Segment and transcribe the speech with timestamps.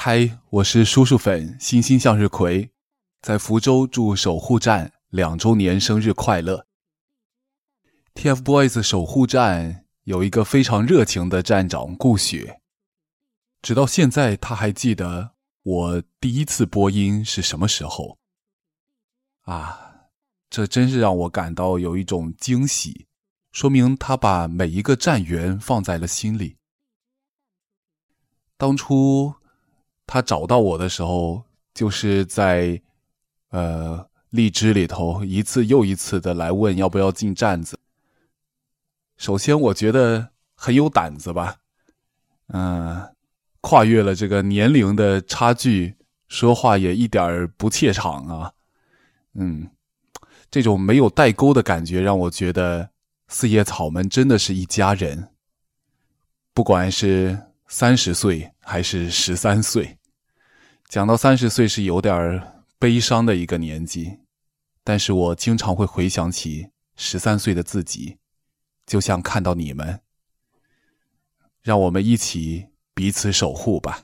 [0.00, 2.70] 嗨，我是叔叔粉星星向日葵，
[3.20, 6.68] 在福州祝守护站两周年生日快乐。
[8.14, 12.60] TFBOYS 守护站有一个非常热情的站长顾雪，
[13.60, 15.32] 直到现在他还记得
[15.64, 18.18] 我第一次播音是什么时候。
[19.46, 20.10] 啊，
[20.48, 23.08] 这真是让我感到有一种惊喜，
[23.50, 26.56] 说明他把每一个站员放在了心里。
[28.56, 29.34] 当初。
[30.08, 32.80] 他找到我的时候，就是在，
[33.50, 37.78] 呃，荔枝里头一次又一次的来问要不要进站子。
[39.18, 41.56] 首先，我觉得很有胆子吧，
[42.46, 43.14] 嗯，
[43.60, 45.94] 跨越了这个年龄的差距，
[46.26, 48.52] 说话也一点儿不怯场啊，
[49.34, 49.70] 嗯，
[50.50, 52.88] 这种没有代沟的感觉让我觉得
[53.26, 55.28] 四叶草们真的是一家人，
[56.54, 59.97] 不管是三十岁还是十三岁。
[60.88, 64.20] 讲到三十岁是有点悲伤的一个年纪，
[64.82, 68.16] 但是我经常会回想起十三岁的自己，
[68.86, 70.00] 就像看到你们，
[71.60, 74.02] 让我们一起彼此守护吧。